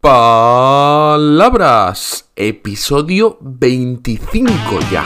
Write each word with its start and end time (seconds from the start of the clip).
Palabras, 0.00 1.90
episodio 2.36 3.36
25 3.40 4.56
ya. 4.92 5.04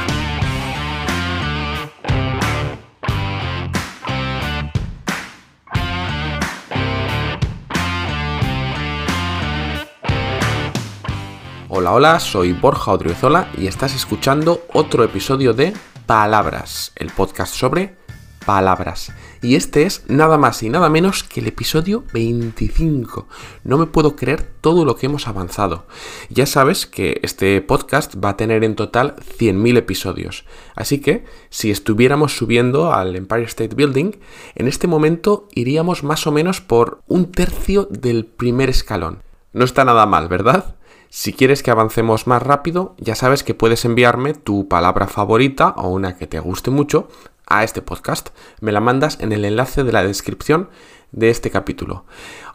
Hola, 11.70 11.92
hola, 11.94 12.20
soy 12.20 12.52
Borja 12.52 12.92
Odriozola 12.92 13.48
y 13.56 13.68
estás 13.68 13.94
escuchando 13.94 14.66
otro 14.74 15.04
episodio 15.04 15.54
de 15.54 15.72
Palabras, 16.04 16.92
el 16.96 17.10
podcast 17.12 17.54
sobre 17.54 18.01
palabras. 18.44 19.12
Y 19.40 19.56
este 19.56 19.84
es 19.84 20.04
nada 20.08 20.38
más 20.38 20.62
y 20.62 20.70
nada 20.70 20.88
menos 20.88 21.24
que 21.24 21.40
el 21.40 21.48
episodio 21.48 22.04
25. 22.12 23.26
No 23.64 23.78
me 23.78 23.86
puedo 23.86 24.14
creer 24.16 24.42
todo 24.60 24.84
lo 24.84 24.96
que 24.96 25.06
hemos 25.06 25.26
avanzado. 25.26 25.86
Ya 26.30 26.46
sabes 26.46 26.86
que 26.86 27.20
este 27.22 27.60
podcast 27.60 28.14
va 28.22 28.30
a 28.30 28.36
tener 28.36 28.64
en 28.64 28.76
total 28.76 29.16
100.000 29.38 29.78
episodios. 29.78 30.44
Así 30.74 31.00
que, 31.00 31.24
si 31.50 31.70
estuviéramos 31.70 32.36
subiendo 32.36 32.92
al 32.92 33.16
Empire 33.16 33.44
State 33.44 33.74
Building, 33.74 34.12
en 34.54 34.68
este 34.68 34.86
momento 34.86 35.48
iríamos 35.54 36.04
más 36.04 36.26
o 36.26 36.32
menos 36.32 36.60
por 36.60 37.02
un 37.08 37.32
tercio 37.32 37.88
del 37.90 38.26
primer 38.26 38.70
escalón. 38.70 39.22
No 39.52 39.64
está 39.64 39.84
nada 39.84 40.06
mal, 40.06 40.28
¿verdad? 40.28 40.76
Si 41.14 41.34
quieres 41.34 41.62
que 41.62 41.70
avancemos 41.70 42.26
más 42.26 42.42
rápido, 42.42 42.94
ya 42.98 43.14
sabes 43.14 43.44
que 43.44 43.52
puedes 43.52 43.84
enviarme 43.84 44.32
tu 44.32 44.66
palabra 44.66 45.08
favorita 45.08 45.74
o 45.76 45.90
una 45.90 46.16
que 46.16 46.26
te 46.26 46.40
guste 46.40 46.70
mucho 46.70 47.08
a 47.52 47.64
este 47.64 47.82
podcast. 47.82 48.30
Me 48.60 48.72
la 48.72 48.80
mandas 48.80 49.20
en 49.20 49.32
el 49.32 49.44
enlace 49.44 49.84
de 49.84 49.92
la 49.92 50.02
descripción 50.02 50.70
de 51.12 51.30
este 51.30 51.50
capítulo. 51.50 52.04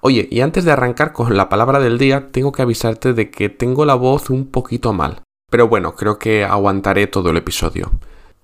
Oye, 0.02 0.28
y 0.30 0.42
antes 0.42 0.66
de 0.66 0.72
arrancar 0.72 1.14
con 1.14 1.38
la 1.38 1.50
palabra 1.50 1.80
del 1.80 1.98
día, 1.98 2.30
tengo 2.32 2.52
que 2.52 2.64
avisarte 2.64 3.14
de 3.14 3.30
que 3.30 3.50
tengo 3.50 3.86
la 3.86 3.96
voz 3.96 4.30
un 4.30 4.48
poquito 4.48 4.94
mal. 4.94 5.22
Pero 5.50 5.68
bueno, 5.68 5.96
creo 5.96 6.20
que 6.20 6.44
aguantaré 6.44 7.08
todo 7.08 7.30
el 7.30 7.38
episodio. 7.38 7.92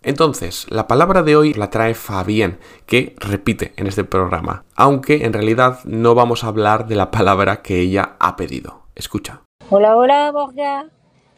Entonces, 0.03 0.67
la 0.69 0.87
palabra 0.87 1.23
de 1.23 1.35
hoy 1.35 1.53
la 1.53 1.69
trae 1.69 1.95
Fabien, 1.95 2.59
que 2.85 3.15
repite 3.19 3.73
en 3.77 3.87
este 3.87 4.03
programa, 4.03 4.65
aunque 4.75 5.25
en 5.25 5.33
realidad 5.33 5.79
no 5.85 6.13
vamos 6.13 6.43
a 6.43 6.47
hablar 6.47 6.87
de 6.87 6.95
la 6.95 7.09
palabra 7.09 7.61
que 7.61 7.79
ella 7.79 8.15
ha 8.19 8.35
pedido. 8.35 8.83
Escucha. 8.95 9.41
Hola, 9.69 9.95
hola, 9.95 10.31
Borja. 10.31 10.85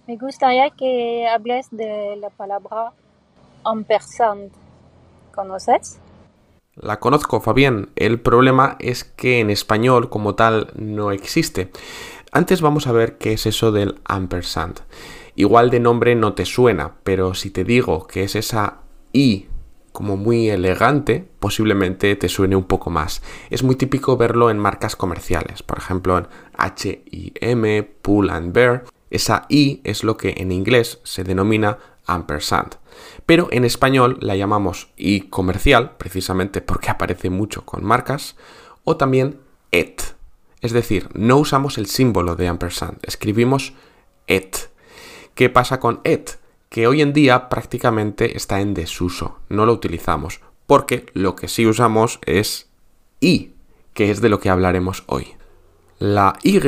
Me 0.07 0.17
gustaría 0.17 0.69
que 0.71 1.27
hables 1.27 1.67
de 1.71 2.15
la 2.19 2.29
palabra 2.31 2.91
ampersand. 3.63 4.51
¿Conoces? 5.35 5.99
La 6.75 6.99
conozco, 6.99 7.39
Fabián. 7.41 7.89
El 7.95 8.19
problema 8.19 8.77
es 8.79 9.03
que 9.03 9.39
en 9.39 9.49
español 9.49 10.09
como 10.09 10.35
tal 10.35 10.71
no 10.75 11.11
existe. 11.11 11.71
Antes 12.31 12.61
vamos 12.61 12.87
a 12.87 12.91
ver 12.91 13.17
qué 13.17 13.33
es 13.33 13.45
eso 13.45 13.71
del 13.71 13.99
ampersand. 14.05 14.79
Igual 15.35 15.69
de 15.69 15.79
nombre 15.79 16.15
no 16.15 16.33
te 16.33 16.45
suena, 16.45 16.95
pero 17.03 17.33
si 17.33 17.49
te 17.49 17.63
digo 17.63 18.07
que 18.07 18.23
es 18.23 18.35
esa 18.35 18.79
I 19.13 19.47
como 19.93 20.17
muy 20.17 20.49
elegante, 20.49 21.25
posiblemente 21.39 22.15
te 22.17 22.27
suene 22.27 22.57
un 22.57 22.65
poco 22.65 22.89
más. 22.89 23.21
Es 23.49 23.63
muy 23.63 23.75
típico 23.75 24.17
verlo 24.17 24.49
en 24.49 24.59
marcas 24.59 24.97
comerciales, 24.97 25.63
por 25.63 25.77
ejemplo 25.77 26.17
en 26.17 26.27
H&M, 26.57 27.83
Pull 28.01 28.29
and 28.29 28.51
Bear. 28.51 28.83
Esa 29.09 29.45
I 29.47 29.79
es 29.85 30.03
lo 30.03 30.17
que 30.17 30.35
en 30.37 30.51
inglés 30.51 30.99
se 31.03 31.23
denomina 31.23 31.77
ampersand. 32.05 32.75
Pero 33.25 33.47
en 33.51 33.65
español 33.65 34.17
la 34.21 34.35
llamamos 34.35 34.89
i 34.95 35.21
comercial, 35.21 35.95
precisamente 35.97 36.61
porque 36.61 36.89
aparece 36.89 37.29
mucho 37.29 37.65
con 37.65 37.83
marcas, 37.83 38.35
o 38.83 38.97
también 38.97 39.39
et. 39.71 40.01
Es 40.61 40.71
decir, 40.71 41.09
no 41.13 41.37
usamos 41.37 41.77
el 41.77 41.87
símbolo 41.87 42.35
de 42.35 42.47
ampersand, 42.47 42.99
escribimos 43.03 43.73
et. 44.27 44.69
¿Qué 45.33 45.49
pasa 45.49 45.79
con 45.79 46.01
et? 46.03 46.39
Que 46.69 46.87
hoy 46.87 47.01
en 47.01 47.13
día 47.13 47.49
prácticamente 47.49 48.37
está 48.37 48.61
en 48.61 48.73
desuso, 48.73 49.39
no 49.49 49.65
lo 49.65 49.73
utilizamos, 49.73 50.41
porque 50.65 51.05
lo 51.13 51.35
que 51.35 51.47
sí 51.47 51.65
usamos 51.65 52.19
es 52.25 52.69
i, 53.19 53.53
que 53.93 54.11
es 54.11 54.21
de 54.21 54.29
lo 54.29 54.39
que 54.39 54.49
hablaremos 54.49 55.03
hoy. 55.07 55.35
La 55.99 56.37
y 56.43 56.59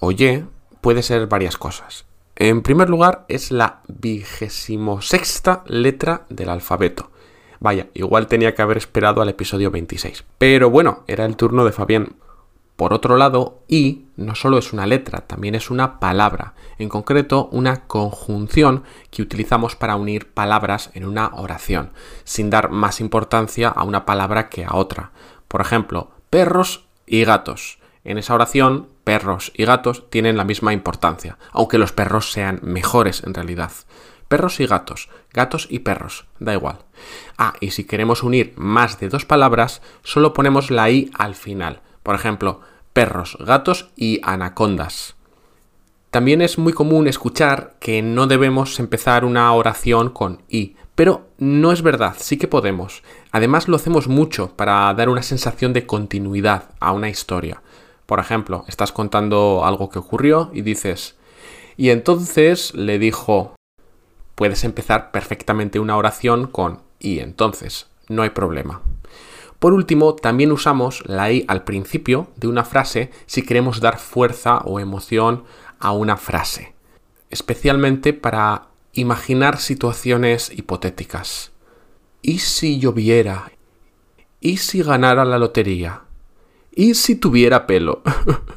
o 0.00 0.10
y 0.12 0.44
puede 0.80 1.02
ser 1.02 1.26
varias 1.26 1.56
cosas. 1.56 2.05
En 2.38 2.60
primer 2.60 2.90
lugar, 2.90 3.24
es 3.28 3.50
la 3.50 3.80
vigésimo 3.88 5.00
sexta 5.00 5.64
letra 5.66 6.26
del 6.28 6.50
alfabeto. 6.50 7.10
Vaya, 7.60 7.88
igual 7.94 8.26
tenía 8.26 8.54
que 8.54 8.60
haber 8.60 8.76
esperado 8.76 9.22
al 9.22 9.30
episodio 9.30 9.70
26. 9.70 10.22
Pero 10.36 10.68
bueno, 10.68 11.02
era 11.06 11.24
el 11.24 11.36
turno 11.36 11.64
de 11.64 11.72
Fabián. 11.72 12.16
Por 12.76 12.92
otro 12.92 13.16
lado, 13.16 13.62
I 13.68 14.04
no 14.16 14.34
solo 14.34 14.58
es 14.58 14.74
una 14.74 14.86
letra, 14.86 15.22
también 15.22 15.54
es 15.54 15.70
una 15.70 15.98
palabra, 15.98 16.52
en 16.76 16.90
concreto 16.90 17.48
una 17.52 17.86
conjunción 17.86 18.84
que 19.10 19.22
utilizamos 19.22 19.74
para 19.74 19.96
unir 19.96 20.28
palabras 20.28 20.90
en 20.92 21.06
una 21.06 21.28
oración, 21.36 21.92
sin 22.24 22.50
dar 22.50 22.70
más 22.70 23.00
importancia 23.00 23.70
a 23.70 23.82
una 23.82 24.04
palabra 24.04 24.50
que 24.50 24.66
a 24.66 24.76
otra. 24.76 25.12
Por 25.48 25.62
ejemplo, 25.62 26.10
perros 26.28 26.84
y 27.06 27.24
gatos. 27.24 27.78
En 28.06 28.18
esa 28.18 28.34
oración, 28.34 28.88
perros 29.02 29.50
y 29.52 29.64
gatos 29.64 30.08
tienen 30.10 30.36
la 30.36 30.44
misma 30.44 30.72
importancia, 30.72 31.38
aunque 31.50 31.76
los 31.76 31.90
perros 31.90 32.30
sean 32.30 32.60
mejores 32.62 33.24
en 33.24 33.34
realidad. 33.34 33.72
Perros 34.28 34.60
y 34.60 34.66
gatos, 34.66 35.08
gatos 35.32 35.66
y 35.68 35.80
perros, 35.80 36.26
da 36.38 36.52
igual. 36.52 36.78
Ah, 37.36 37.54
y 37.60 37.72
si 37.72 37.82
queremos 37.82 38.22
unir 38.22 38.52
más 38.54 39.00
de 39.00 39.08
dos 39.08 39.24
palabras, 39.24 39.82
solo 40.04 40.34
ponemos 40.34 40.70
la 40.70 40.88
i 40.88 41.10
al 41.18 41.34
final. 41.34 41.80
Por 42.04 42.14
ejemplo, 42.14 42.60
perros, 42.92 43.36
gatos 43.40 43.90
y 43.96 44.20
anacondas. 44.22 45.16
También 46.12 46.42
es 46.42 46.58
muy 46.58 46.72
común 46.72 47.08
escuchar 47.08 47.74
que 47.80 48.02
no 48.02 48.28
debemos 48.28 48.78
empezar 48.78 49.24
una 49.24 49.52
oración 49.52 50.10
con 50.10 50.42
i, 50.48 50.76
pero 50.94 51.26
no 51.38 51.72
es 51.72 51.82
verdad, 51.82 52.14
sí 52.16 52.36
que 52.36 52.46
podemos. 52.46 53.02
Además 53.32 53.66
lo 53.66 53.74
hacemos 53.74 54.06
mucho 54.06 54.56
para 54.56 54.94
dar 54.94 55.08
una 55.08 55.24
sensación 55.24 55.72
de 55.72 55.86
continuidad 55.86 56.70
a 56.78 56.92
una 56.92 57.08
historia. 57.08 57.62
Por 58.06 58.20
ejemplo, 58.20 58.64
estás 58.68 58.92
contando 58.92 59.64
algo 59.64 59.90
que 59.90 59.98
ocurrió 59.98 60.50
y 60.52 60.62
dices, 60.62 61.16
y 61.76 61.90
entonces 61.90 62.74
le 62.74 62.98
dijo, 62.98 63.54
puedes 64.34 64.64
empezar 64.64 65.10
perfectamente 65.10 65.80
una 65.80 65.96
oración 65.96 66.46
con 66.46 66.82
y 66.98 67.18
entonces, 67.18 67.88
no 68.08 68.22
hay 68.22 68.30
problema. 68.30 68.82
Por 69.58 69.72
último, 69.72 70.14
también 70.14 70.52
usamos 70.52 71.02
la 71.06 71.32
i 71.32 71.44
al 71.48 71.64
principio 71.64 72.28
de 72.36 72.46
una 72.46 72.64
frase 72.64 73.10
si 73.26 73.42
queremos 73.42 73.80
dar 73.80 73.98
fuerza 73.98 74.58
o 74.58 74.80
emoción 74.80 75.44
a 75.80 75.92
una 75.92 76.16
frase, 76.16 76.74
especialmente 77.30 78.12
para 78.12 78.68
imaginar 78.92 79.58
situaciones 79.58 80.50
hipotéticas. 80.50 81.52
¿Y 82.22 82.38
si 82.38 82.78
lloviera? 82.78 83.50
¿Y 84.40 84.58
si 84.58 84.82
ganara 84.82 85.24
la 85.24 85.38
lotería? 85.38 86.05
¿Y 86.78 86.92
si 86.92 87.16
tuviera 87.16 87.66
pelo? 87.66 88.02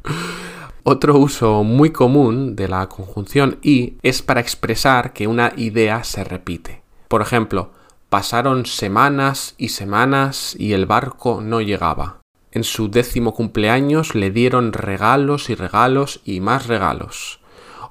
Otro 0.84 1.18
uso 1.18 1.64
muy 1.64 1.92
común 1.92 2.54
de 2.58 2.68
la 2.68 2.90
conjunción 2.90 3.60
y 3.62 3.94
es 4.04 4.22
para 4.22 4.42
expresar 4.42 5.14
que 5.14 5.26
una 5.26 5.54
idea 5.56 6.04
se 6.04 6.26
repite. 6.26 6.82
Por 7.08 7.22
ejemplo, 7.22 7.72
pasaron 8.10 8.66
semanas 8.66 9.56
y 9.58 9.70
semanas 9.70 10.54
y 10.60 10.74
el 10.74 10.86
barco 10.86 11.40
no 11.42 11.62
llegaba. 11.62 12.20
En 12.52 12.66
su 12.66 12.90
décimo 12.90 13.34
cumpleaños 13.34 14.14
le 14.16 14.32
dieron 14.32 14.74
regalos 14.74 15.50
y 15.50 15.56
regalos 15.56 16.20
y 16.26 16.42
más 16.42 16.68
regalos. 16.68 17.40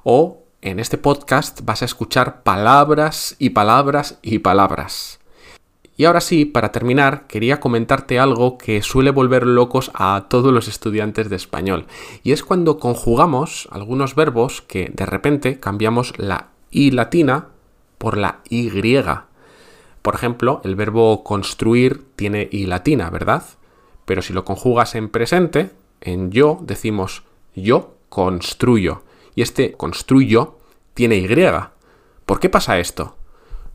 O 0.03 0.43
en 0.61 0.79
este 0.79 0.99
podcast 0.99 1.61
vas 1.63 1.81
a 1.81 1.85
escuchar 1.85 2.43
palabras 2.43 3.35
y 3.39 3.49
palabras 3.49 4.19
y 4.21 4.37
palabras. 4.39 5.18
Y 5.99 6.05
ahora 6.05 6.21
sí, 6.21 6.45
para 6.45 6.71
terminar, 6.71 7.27
quería 7.27 7.59
comentarte 7.59 8.19
algo 8.19 8.57
que 8.57 8.81
suele 8.81 9.11
volver 9.11 9.45
locos 9.45 9.91
a 9.93 10.27
todos 10.29 10.53
los 10.53 10.69
estudiantes 10.69 11.29
de 11.29 11.35
español. 11.35 11.87
Y 12.23 12.31
es 12.31 12.41
cuando 12.41 12.79
conjugamos 12.79 13.67
algunos 13.69 14.15
verbos 14.15 14.61
que 14.61 14.89
de 14.93 15.05
repente 15.05 15.59
cambiamos 15.59 16.13
la 16.17 16.51
i 16.71 16.91
latina 16.91 17.49
por 17.97 18.17
la 18.17 18.39
y. 18.49 19.25
Por 20.01 20.15
ejemplo, 20.15 20.61
el 20.63 20.77
verbo 20.77 21.21
construir 21.25 22.05
tiene 22.15 22.47
i 22.49 22.65
latina, 22.65 23.09
¿verdad? 23.09 23.43
Pero 24.05 24.21
si 24.21 24.31
lo 24.31 24.45
conjugas 24.45 24.95
en 24.95 25.09
presente, 25.09 25.71
en 25.99 26.31
yo, 26.31 26.59
decimos 26.61 27.23
yo 27.55 27.97
construyo. 28.07 29.03
Y 29.35 29.41
este 29.41 29.73
construyo 29.73 30.59
tiene 30.93 31.17
y. 31.17 31.73
¿Por 32.25 32.39
qué 32.39 32.47
pasa 32.47 32.79
esto? 32.79 33.18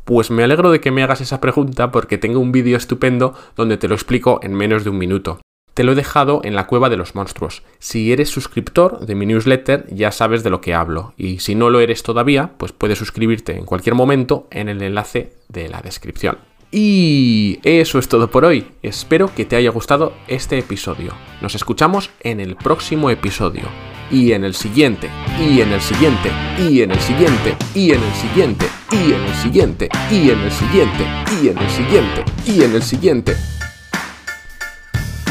Pues 0.05 0.31
me 0.31 0.45
alegro 0.45 0.71
de 0.71 0.81
que 0.81 0.91
me 0.91 1.03
hagas 1.03 1.23
esa 1.23 1.41
pregunta 1.41 1.91
porque 1.91 2.19
tengo 2.19 2.39
un 2.39 2.53
vídeo 2.53 2.77
estupendo 2.77 3.35
donde 3.57 3.79
te 3.79 3.89
lo 3.89 3.95
explico 3.95 4.39
en 4.43 4.53
menos 4.53 4.85
de 4.85 4.91
un 4.91 4.99
minuto. 4.99 5.41
Te 5.73 5.83
lo 5.83 5.93
he 5.93 5.97
dejado 5.97 6.41
en 6.45 6.55
la 6.55 6.67
cueva 6.67 6.89
de 6.89 6.97
los 6.97 7.15
monstruos. 7.15 7.63
Si 7.79 8.13
eres 8.13 8.29
suscriptor 8.29 9.07
de 9.07 9.15
mi 9.15 9.27
newsletter 9.27 9.87
ya 9.91 10.13
sabes 10.13 10.45
de 10.45 10.51
lo 10.51 10.61
que 10.61 10.75
hablo 10.75 11.15
y 11.17 11.41
si 11.41 11.55
no 11.55 11.71
lo 11.71 11.81
eres 11.81 12.03
todavía, 12.03 12.53
pues 12.59 12.73
puedes 12.73 12.99
suscribirte 12.99 13.57
en 13.57 13.65
cualquier 13.65 13.95
momento 13.95 14.47
en 14.51 14.69
el 14.69 14.83
enlace 14.83 15.33
de 15.49 15.69
la 15.69 15.81
descripción. 15.81 16.39
Y 16.71 17.61
eso 17.63 17.99
es 17.99 18.09
todo 18.09 18.31
por 18.31 18.45
hoy. 18.45 18.67
Espero 18.83 19.33
que 19.35 19.45
te 19.45 19.57
haya 19.57 19.71
gustado 19.71 20.13
este 20.29 20.59
episodio. 20.59 21.15
Nos 21.41 21.55
escuchamos 21.55 22.11
en 22.21 22.41
el 22.41 22.57
próximo 22.57 23.11
episodio. 23.11 23.63
Y 24.11 24.33
en 24.33 24.45
el 24.45 24.55
siguiente, 24.55 25.11
y 25.41 25.61
en 25.61 25.73
el 25.73 25.81
siguiente, 25.81 26.31
y 26.59 26.83
en 26.83 26.91
el 26.91 27.01
siguiente, 27.01 27.57
y 27.75 27.93
en 27.93 28.03
el 28.03 28.15
siguiente, 28.15 28.69
y 28.93 29.13
en 29.13 29.23
el 29.23 29.35
siguiente, 29.35 29.89
y 30.11 30.31
en 30.31 30.41
el 30.41 30.53
siguiente, 30.53 31.09
y 31.43 31.49
en 31.49 31.59
el 31.59 31.71
siguiente, 31.71 32.25
y 32.47 32.63
en 32.63 32.75
el 32.75 32.83
siguiente. 32.83 33.37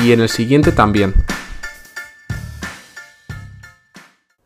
Y 0.03 0.11
en 0.11 0.21
el 0.21 0.29
siguiente 0.29 0.71
también. 0.71 1.13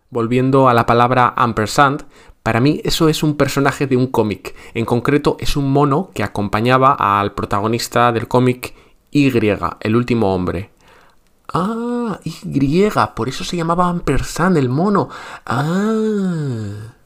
Volviendo 0.10 0.70
a 0.70 0.74
la 0.74 0.86
palabra 0.86 1.34
ampersand, 1.36 2.06
para 2.44 2.62
mí 2.62 2.82
eso 2.86 3.10
es 3.10 3.24
un 3.24 3.36
personaje 3.36 3.88
de 3.88 3.98
un 3.98 4.08
cómic. 4.08 4.56
En 4.74 4.86
concreto 4.86 5.36
es 5.40 5.58
un 5.58 5.70
mono 5.72 6.12
que 6.14 6.24
acompañaba 6.24 6.94
al 7.20 7.34
protagonista 7.34 8.12
del 8.12 8.28
cómic 8.28 8.74
Y, 9.12 9.30
el 9.82 9.96
último 9.96 10.34
hombre. 10.34 10.70
Ah, 11.57 12.19
Y, 12.24 13.15
por 13.15 13.30
eso 13.30 13.44
se 13.44 13.57
llamaba 13.57 13.88
ampersand 13.89 14.57
el 14.57 14.69
mono. 14.69 15.09
Ah. 15.45 16.97